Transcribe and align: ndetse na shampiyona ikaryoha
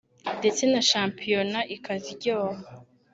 ndetse 0.39 0.61
na 0.71 0.81
shampiyona 0.89 1.59
ikaryoha 1.75 2.61